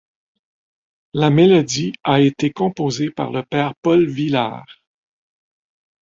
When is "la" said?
1.13-1.29